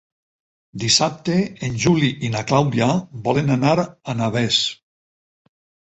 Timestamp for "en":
1.67-1.77